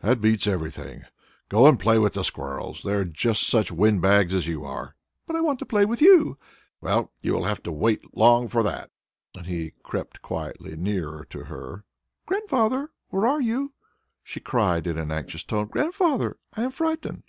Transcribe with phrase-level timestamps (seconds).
[0.00, 1.04] "That beats everything.
[1.48, 2.82] Go and play with the squirrels!
[2.82, 6.02] They are just such wind bags as you are!" "But I want to play with
[6.02, 6.36] you."
[6.80, 8.90] "Well, you will have to wait long for that,"
[9.36, 11.84] and he crept quietly nearer to her.
[12.26, 13.72] "Grandfather, where are you?"
[14.24, 15.68] she cried in an anxious tone.
[15.68, 17.22] "Grandfather, I am frightened."